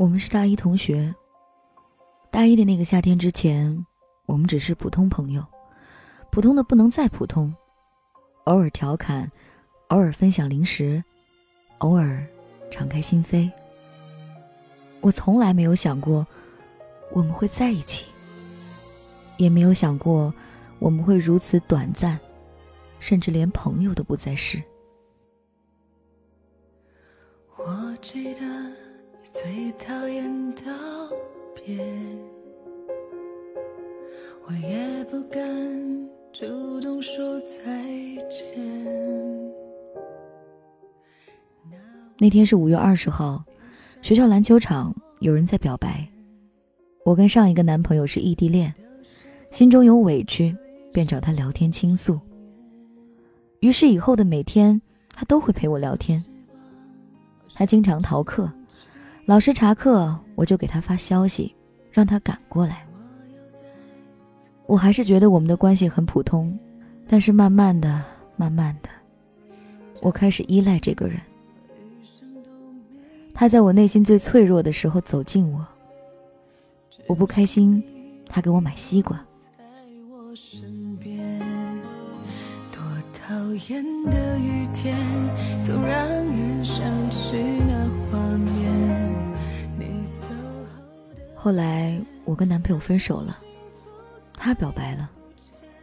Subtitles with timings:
[0.00, 1.14] 我们是大一同学。
[2.30, 3.84] 大一的那个夏天之前，
[4.24, 5.44] 我们只是普通朋友，
[6.32, 7.54] 普通的不能再普通，
[8.44, 9.30] 偶尔调侃，
[9.88, 11.04] 偶尔分享零食，
[11.80, 12.26] 偶尔
[12.70, 13.50] 敞开心扉。
[15.02, 16.26] 我从来没有想过
[17.12, 18.06] 我们会在一起，
[19.36, 20.32] 也没有想过
[20.78, 22.18] 我们会如此短暂，
[23.00, 24.62] 甚至连朋友都不再是。
[27.58, 28.40] 我记得
[29.32, 30.62] 最讨厌道
[31.54, 31.78] 别，
[34.46, 35.40] 我也不敢
[36.32, 37.56] 主动说再
[38.28, 38.58] 见。
[42.18, 43.42] 那天是五月二十号。
[44.02, 46.08] 学校篮球场有人在表白，
[47.04, 48.72] 我跟上一个男朋友是异地恋，
[49.50, 50.56] 心中有委屈，
[50.90, 52.18] 便找他聊天倾诉。
[53.60, 54.80] 于是以后的每天，
[55.14, 56.24] 他都会陪我聊天。
[57.54, 58.50] 他经常逃课，
[59.30, 61.54] 老师查课，我就给他发消息，
[61.92, 62.84] 让他赶过来。
[64.66, 66.58] 我还是觉得我们的关系很普通，
[67.06, 68.02] 但是慢慢的、
[68.34, 68.88] 慢慢的，
[70.02, 71.20] 我开始依赖这个人。
[73.32, 75.64] 他在我内心最脆弱的时候走近我，
[77.06, 77.80] 我不开心，
[78.28, 79.16] 他给我买西瓜。
[83.28, 83.36] 讨
[83.68, 84.96] 厌的雨天，
[85.62, 87.30] 总让人想起
[87.68, 87.79] 那
[91.42, 93.38] 后来我跟男朋友分手了，
[94.34, 95.10] 他表白了，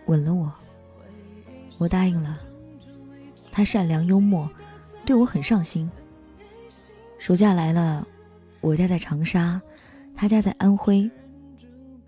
[0.06, 0.54] 吻了我，
[1.80, 2.40] 我答应了。
[3.52, 4.48] 他善良幽默，
[5.04, 5.90] 对我很上心。
[7.18, 8.08] 暑假来了，
[8.62, 9.60] 我家在长沙，
[10.16, 11.10] 他家在安徽。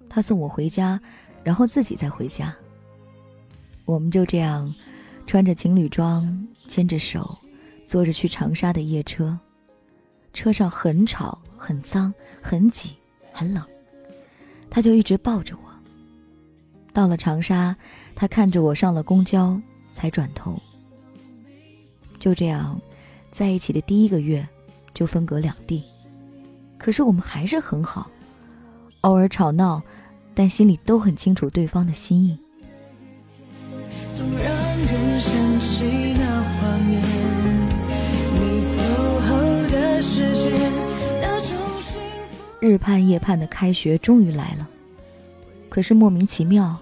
[0.08, 1.02] 他送我回家，
[1.44, 2.56] 然后自己再回家。
[3.84, 4.72] 我们就这样，
[5.26, 7.36] 穿着情侣装，牵着手，
[7.88, 9.40] 坐着去长沙的夜车。
[10.34, 12.96] 车上很吵、很脏、很挤、
[13.40, 13.64] 很冷，
[14.70, 15.70] 他就一直抱着我。
[16.92, 17.74] 到了长沙，
[18.14, 19.58] 他看着我上了公交，
[19.94, 20.62] 才转头。
[22.20, 22.78] 就这样，
[23.32, 24.46] 在一起的第一个月。
[24.92, 25.82] 就分隔两地，
[26.78, 28.10] 可是我们还是很好，
[29.02, 29.82] 偶尔吵闹，
[30.34, 32.38] 但心里都很清楚对方的心意。
[42.60, 44.68] 日盼夜盼的开学终于来了，
[45.70, 46.78] 可是莫名其妙，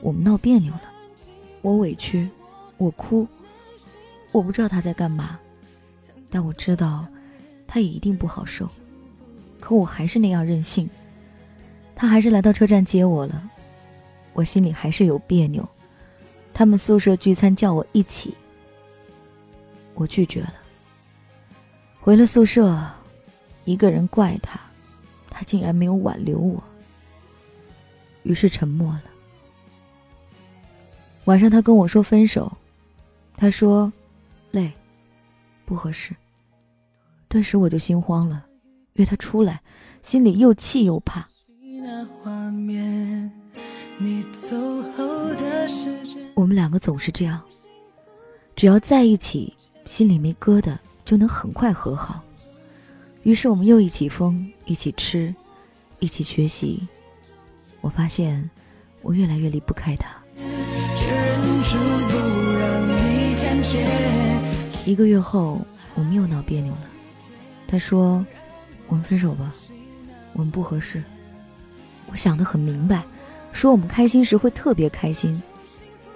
[0.00, 0.82] 我们闹别扭了，
[1.62, 2.28] 我委屈，
[2.76, 3.26] 我哭，
[4.32, 5.38] 我不知道他在干嘛，
[6.30, 7.06] 但我知道。
[7.72, 8.68] 他也一定不好受，
[9.60, 10.90] 可我还是那样任性。
[11.94, 13.48] 他还是来到车站接我了，
[14.32, 15.64] 我心里还是有别扭。
[16.52, 18.34] 他们宿舍聚餐叫我一起，
[19.94, 20.54] 我拒绝了。
[22.00, 22.76] 回了宿舍，
[23.64, 24.58] 一个人怪他，
[25.30, 26.62] 他竟然没有挽留我，
[28.24, 29.02] 于是沉默了。
[31.24, 32.50] 晚上他跟我说分手，
[33.36, 33.90] 他说
[34.50, 34.70] 累，
[35.64, 36.14] 不合适。
[37.28, 38.44] 顿时我就心慌了，
[38.94, 39.62] 约他出来，
[40.02, 41.26] 心里又气又怕。
[46.34, 47.40] 我们两个总是这样，
[48.56, 49.54] 只要在一起，
[49.84, 52.20] 心里没疙瘩，就能很快和好。
[53.22, 55.34] 于是我们又一起疯，一起吃，
[55.98, 56.80] 一起学习。
[57.82, 58.48] 我发现，
[59.02, 60.08] 我越来越离不开他。
[64.86, 65.60] 一个月后，
[65.94, 66.88] 我们又闹别扭了。
[67.68, 68.24] 他说
[68.88, 69.52] ：“我们分手吧，
[70.32, 71.02] 我们不合适。”
[72.10, 73.04] 我想得很明白，
[73.52, 75.40] 说我们开心时会特别开心，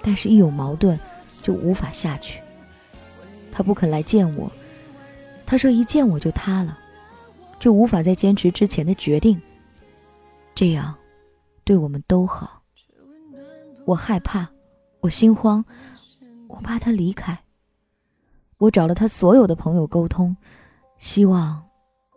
[0.01, 0.99] 但是一有矛盾
[1.41, 2.41] 就无法下去。
[3.51, 4.51] 他不肯来见我，
[5.45, 6.77] 他说一见我就塌了，
[7.59, 9.41] 就无法再坚持之前的决定。
[10.53, 10.95] 这样，
[11.63, 12.61] 对我们都好。
[13.85, 14.47] 我害怕，
[15.01, 15.63] 我心慌，
[16.47, 17.37] 我怕他离开。
[18.57, 20.35] 我找了他所有的朋友沟通。
[20.97, 21.61] 希望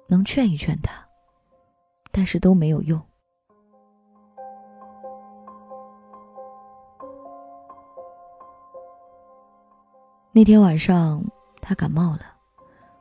[0.06, 1.04] 能劝一劝他，
[2.12, 2.98] 但是都没有用。
[10.30, 11.20] 那天晚上
[11.60, 12.37] 他感冒了，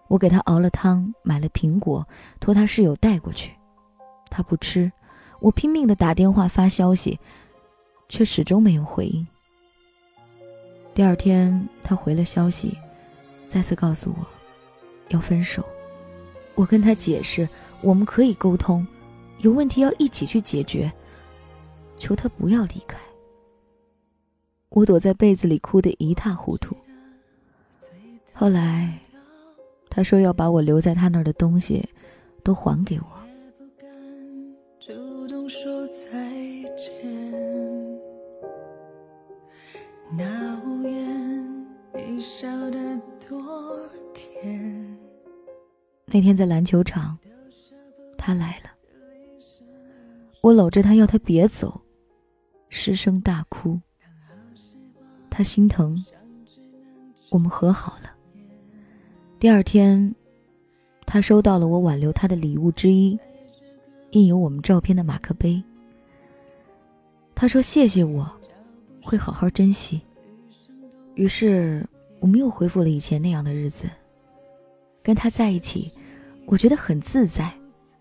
[0.07, 2.07] 我给他熬了汤，买了苹果，
[2.39, 3.51] 托他室友带过去。
[4.29, 4.91] 他不吃，
[5.39, 7.19] 我拼命的打电话发消息，
[8.09, 9.25] 却始终没有回应。
[10.93, 12.77] 第二天他回了消息，
[13.47, 14.25] 再次告诉我。
[15.09, 15.63] 要分手，
[16.55, 17.47] 我跟他解释，
[17.81, 18.85] 我们可以沟通，
[19.39, 20.91] 有问题要一起去解决。
[21.97, 22.97] 求他不要离开。
[24.69, 26.75] 我躲在被子里哭得一塌糊涂。
[28.33, 28.99] 后来，
[29.97, 31.83] 他说要把我留在他那儿的东西
[32.43, 33.07] 都还给我。
[46.05, 47.17] 那天在篮球场，
[48.19, 48.69] 他来了，
[50.41, 51.81] 我搂着他要他别走，
[52.69, 53.81] 失声大哭。
[55.27, 56.05] 他心疼，
[57.31, 58.11] 我们和好了。
[59.39, 60.15] 第二天，
[61.05, 63.19] 他收到了我挽留他的礼物之一，
[64.11, 65.61] 印有我们照片的马克杯。
[67.35, 68.27] 他说：“谢谢我，
[69.03, 70.01] 会好好珍惜。”
[71.13, 71.87] 于是，
[72.19, 73.87] 我们又恢复了以前那样的日子。
[75.03, 75.91] 跟他在一起，
[76.47, 77.53] 我觉得很自在，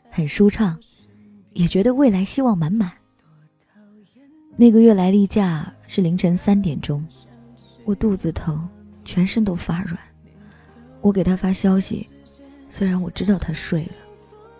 [0.09, 0.79] 很舒畅，
[1.53, 2.91] 也觉得未来希望满满。
[4.57, 7.07] 那个月来例假是凌晨三点钟，
[7.85, 8.67] 我肚子疼，
[9.05, 10.01] 全身都发软。
[11.01, 12.09] 我给他发消息，
[12.69, 13.93] 虽然我知道他睡了，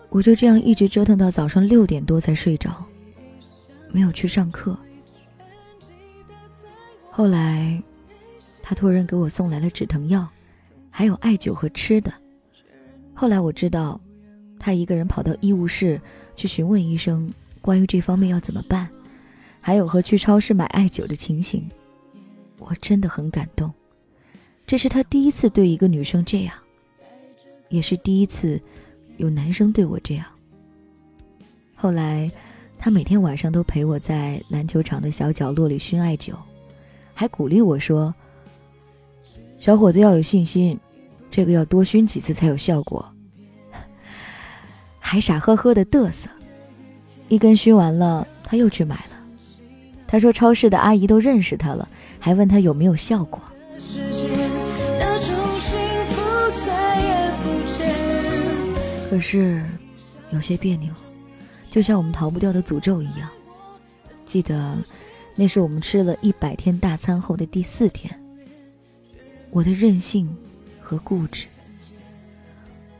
[0.09, 2.83] 我就这样一直折腾到早上六点多才睡着。
[3.91, 4.77] 没有去上课。
[7.09, 7.81] 后来，
[8.61, 10.27] 他托人给我送来了止疼药，
[10.89, 12.13] 还有艾灸和吃的。
[13.13, 13.99] 后来我知道，
[14.59, 15.99] 他一个人跑到医务室
[16.35, 17.31] 去询问医生
[17.61, 18.87] 关于这方面要怎么办，
[19.59, 21.67] 还有和去超市买艾灸的情形。
[22.59, 23.73] 我真的很感动，
[24.67, 26.53] 这是他第一次对一个女生这样，
[27.69, 28.61] 也是第一次
[29.15, 30.25] 有男生对我这样。
[31.73, 32.29] 后来。
[32.79, 36.35] 他每天晚上都陪我在篮球场的小角落里熏艾灸，
[37.11, 38.13] 还鼓励我说
[39.57, 40.79] ：“小伙子要有信心，
[41.31, 43.03] 这个要多熏几次才有效果。
[45.01, 46.29] ”还傻呵呵的嘚瑟。
[47.29, 49.19] 一根熏完了，他又去买了。
[50.05, 53.41] 他说超市的阿姨都认识他了，还问他有没有效果。
[59.17, 59.65] 可是，
[60.29, 60.93] 有些别扭。
[61.71, 63.27] 就像我们逃不掉的诅咒一样。
[64.27, 64.77] 记得，
[65.33, 68.15] 那是我们吃了一百天大餐后的第四天。
[69.49, 70.37] 我的任性
[70.79, 71.47] 和固执，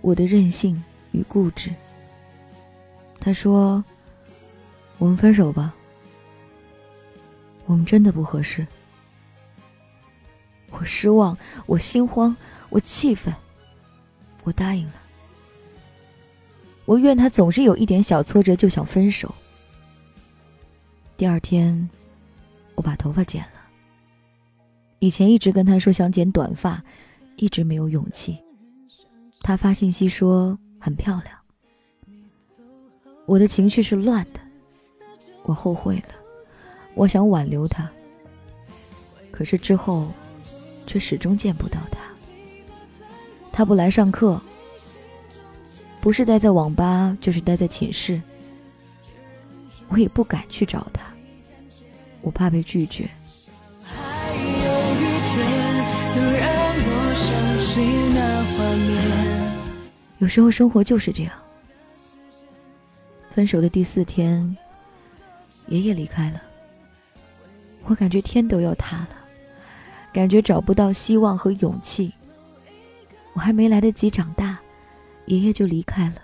[0.02, 1.70] 我的任性与固执。
[3.20, 3.86] 他说
[4.98, 5.72] ：“我们分手吧，
[7.68, 8.66] 我们真的不合适。”
[10.72, 11.38] 我失望，
[11.68, 12.36] 我心慌，
[12.70, 13.32] 我气愤，
[14.44, 14.94] 我答应了。
[16.88, 19.36] 我怨他总是有一点小挫折就想分手。
[21.18, 21.90] 第二天，
[22.76, 23.60] 我把头发剪了。
[25.00, 26.82] 以前一直跟他说想剪短发，
[27.36, 28.38] 一直没有勇气。
[29.42, 31.38] 他发信息说很漂亮。
[33.26, 34.40] 我的情绪是乱的，
[35.44, 36.16] 我后悔了，
[36.96, 37.92] 我想挽留他。
[39.30, 40.10] 可是之后，
[40.86, 42.00] 却始终见不到他。
[43.52, 44.42] 他不来上课。
[46.08, 48.22] 不是待在网吧，就是待在寝室。
[49.90, 51.02] 我也不敢去找他，
[52.22, 53.10] 我怕被拒绝。
[60.20, 61.34] 有时候生活就是这样。
[63.30, 64.56] 分手的第四天，
[65.68, 66.42] 爷爷离开了，
[67.84, 69.10] 我感觉天都要塌了，
[70.14, 72.14] 感觉找不到希望和勇气。
[73.34, 74.47] 我还没来得及长大。
[75.28, 76.22] 爷爷就离开了，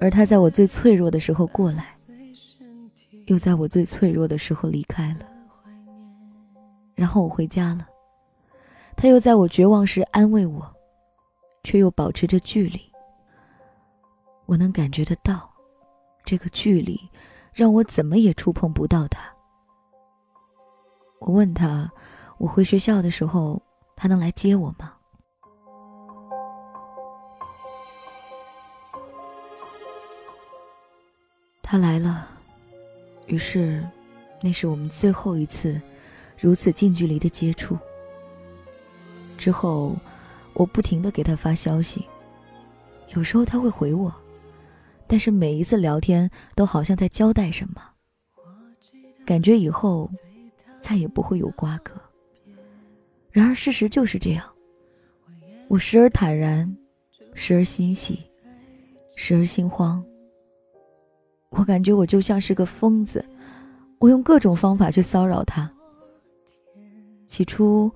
[0.00, 1.94] 而他在我最脆弱的时候过来，
[3.26, 5.26] 又在我最脆弱的时候离开了。
[6.94, 7.86] 然后我回家了，
[8.96, 10.74] 他又在我绝望时安慰我，
[11.64, 12.80] 却又保持着距离。
[14.46, 15.50] 我能感觉得到，
[16.24, 16.98] 这个距离
[17.52, 19.20] 让我怎么也触碰不到他。
[21.20, 21.92] 我问他，
[22.38, 23.60] 我回学校的时候，
[23.96, 24.93] 他能来接我吗？
[31.74, 32.28] 他来了，
[33.26, 33.84] 于是，
[34.40, 35.80] 那是我们最后一次
[36.38, 37.76] 如此近距离的接触。
[39.36, 39.96] 之后，
[40.52, 42.06] 我不停的给他发消息，
[43.16, 44.14] 有时候他会回我，
[45.08, 47.82] 但是每一次聊天都好像在交代什么，
[49.26, 50.08] 感觉以后
[50.80, 52.00] 再也不会有瓜葛。
[53.32, 54.48] 然而事实就是这样，
[55.66, 56.72] 我时而坦然，
[57.34, 58.22] 时而欣喜，
[59.16, 60.00] 时而心慌。
[61.56, 63.24] 我感觉我就像是个疯子，
[63.98, 65.70] 我用各种方法去骚扰他。
[67.26, 67.90] 起初，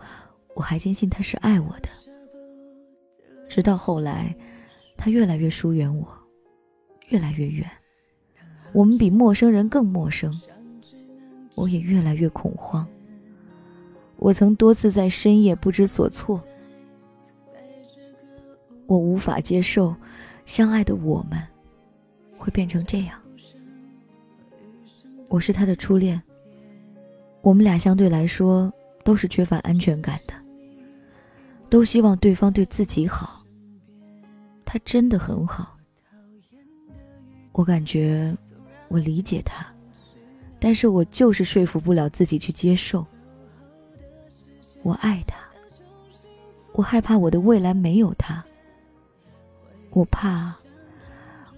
[0.55, 1.88] 我还坚信他是爱我的，
[3.49, 4.35] 直到后来，
[4.97, 6.07] 他越来越疏远我，
[7.09, 7.69] 越来越远，
[8.73, 10.33] 我们比陌生人更陌生。
[11.55, 12.87] 我也越来越恐慌。
[14.17, 16.41] 我曾多次在深夜不知所措，
[18.87, 19.95] 我无法接受，
[20.47, 21.43] 相爱的我们
[22.37, 23.21] 会变成这样。
[25.28, 26.20] 我是他的初恋，
[27.42, 28.73] 我们俩相对来说
[29.04, 30.35] 都是缺乏安全感的，
[31.68, 33.44] 都希望对方对自己好，
[34.64, 35.76] 他真的很好。
[37.52, 38.35] 我感觉
[38.88, 39.66] 我理解他，
[40.58, 43.04] 但是我就是说服不了自己去接受。
[44.82, 45.37] 我爱他，
[46.73, 48.42] 我害怕我的未来没有他。
[49.90, 50.54] 我怕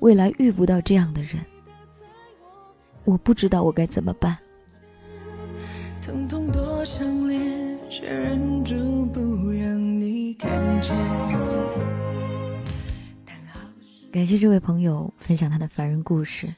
[0.00, 1.44] 未来遇不到这样的人，
[3.10, 4.38] 我不知道我该怎么办。
[6.00, 7.36] 疼痛多强烈，
[7.88, 10.94] 却忍住不让你看见。
[14.12, 16.48] 感谢这位朋友分享他的凡人故事。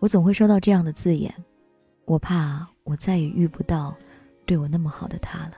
[0.00, 1.32] 我总会收到这样的字眼，
[2.06, 3.96] 我怕我再也遇不到
[4.44, 5.52] 对我那么好的他了。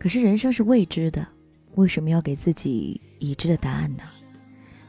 [0.00, 1.24] 可是人生是未知的，
[1.76, 4.02] 为什么要给自己已知的答案呢？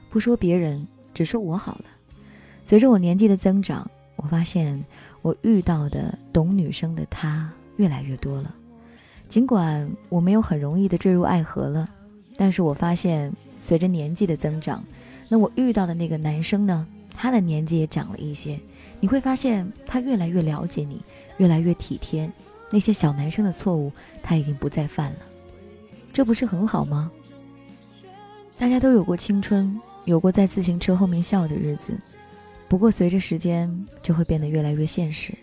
[0.10, 1.86] 不说别人，只说我好了。
[2.64, 4.84] 随着我年纪的增长，我发现
[5.22, 8.54] 我遇到的懂女生的他越来越多了。
[9.30, 11.90] 尽管我没有很容易的坠入爱河了，
[12.38, 13.32] 但是我发现。
[13.64, 14.84] 随着年纪的增长，
[15.30, 16.88] 那我遇到的那个男生呢？
[17.14, 18.60] 他的年纪也长了一些，
[19.00, 21.00] 你会发现他越来越了解你，
[21.38, 22.28] 越来越体贴。
[22.72, 23.92] 那些小男生的错误，
[24.24, 25.20] 他已经不再犯了，
[26.12, 27.12] 这不是很好吗？
[28.58, 31.94] 大家都有过青春，有过在自行车后面笑的日子，
[32.72, 33.70] 不过随着时间
[34.02, 35.34] 就会变得越来越现实。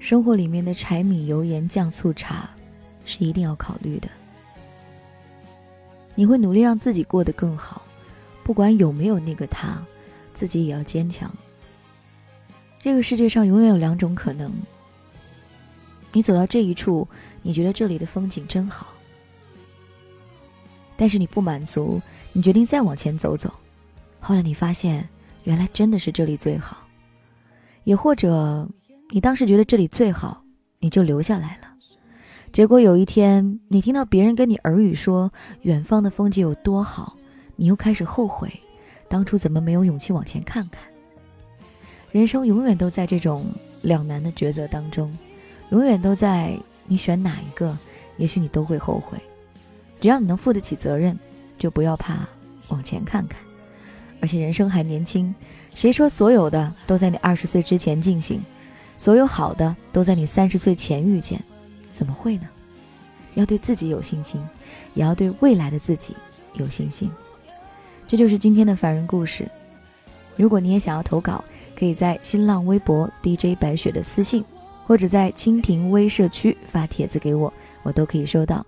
[0.00, 2.50] 生活里面的柴米油盐酱醋茶，
[3.04, 4.08] 是一定要考虑的。
[6.16, 7.82] 你会努力让自己过得更好，
[8.42, 9.80] 不管有没有那个他，
[10.32, 11.32] 自己也要坚强。
[12.80, 14.52] 这个世界上永远有两种可能：
[16.12, 17.06] 你走到这一处，
[17.42, 18.88] 你觉得这里的风景真好，
[20.96, 23.54] 但是你不满足，你决定再往前走走，
[24.18, 25.08] 后来你发现
[25.44, 26.76] 原来真的是这里最好；
[27.84, 28.68] 也或者
[29.10, 30.42] 你当时觉得这里最好，
[30.80, 31.68] 你就留下来了。
[32.52, 35.32] 结果有一天，你听到别人跟你耳语说
[35.62, 37.16] 远方的风景有多好，
[37.56, 38.50] 你又开始后悔，
[39.08, 40.82] 当初怎么没有勇气往前看看。
[42.10, 43.46] 人生永远都在这种
[43.82, 45.18] 两难的抉择当中，
[45.70, 47.76] 永远都在你选哪一个，
[48.16, 49.18] 也许你都会后悔。
[50.00, 51.18] 只要你能负得起责任，
[51.58, 52.26] 就不要怕
[52.68, 53.43] 往前看看。
[54.24, 55.34] 而且人生还年轻，
[55.74, 58.40] 谁说所有的都在你二十岁之前进行，
[58.96, 61.38] 所有好的都在你三十岁前遇见？
[61.92, 62.48] 怎么会呢？
[63.34, 64.40] 要对自己有信心，
[64.94, 66.16] 也要对未来的自己
[66.54, 67.10] 有信心。
[68.08, 69.46] 这就是今天的凡人故事。
[70.36, 71.44] 如果你也想要投稿，
[71.76, 74.42] 可以在新浪微博 DJ 白雪的私信，
[74.86, 77.52] 或者在蜻蜓微社区发帖子给我，
[77.82, 78.64] 我都可以收到。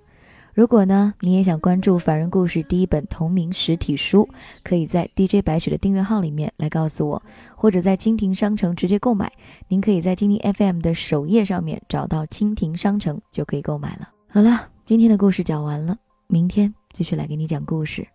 [0.57, 4.27] 如果呢，你也想关注《凡人故事》第一本同名实体书，
[4.65, 7.23] 可以在 DJ 白雪的订阅号里面来告诉我，
[7.55, 9.31] 或者在蜻蜓商城直接购买。
[9.69, 14.09] 您可以在蜻蜓 FM 的首页上面找到蜻蜓商城，就可以购买了。
[14.29, 15.95] 好了，今天的故事讲完了，
[16.27, 18.09] 明天继续来给你讲故事。